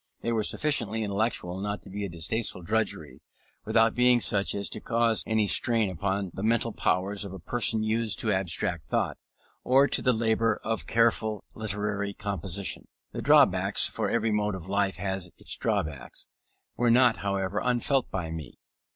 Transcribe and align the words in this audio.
They 0.23 0.31
were 0.31 0.41
sufficiently 0.41 1.03
intellectual 1.03 1.59
not 1.59 1.83
to 1.83 1.89
be 1.91 2.03
a 2.03 2.09
distasteful 2.09 2.63
drudgery, 2.63 3.21
without 3.65 3.93
being 3.93 4.19
such 4.19 4.55
as 4.55 4.67
to 4.69 4.81
cause 4.81 5.23
any 5.27 5.45
strain 5.45 5.91
upon 5.91 6.31
the 6.33 6.41
mental 6.41 6.71
powers 6.73 7.23
of 7.23 7.33
a 7.33 7.37
person 7.37 7.83
used 7.83 8.17
to 8.21 8.33
abstract 8.33 8.89
thought, 8.89 9.19
or 9.63 9.87
to 9.87 10.01
the 10.01 10.11
labour 10.11 10.59
of 10.63 10.87
careful 10.87 11.43
literary 11.53 12.15
composition. 12.15 12.87
The 13.11 13.21
drawbacks, 13.21 13.87
for 13.87 14.09
every 14.09 14.31
mode 14.31 14.55
of 14.55 14.67
life 14.67 14.95
has 14.97 15.29
its 15.37 15.55
drawbacks, 15.55 16.25
were 16.75 16.89
not, 16.89 17.17
however, 17.17 17.61
unfelt 17.63 18.09
by 18.09 18.31
me. 18.31 18.57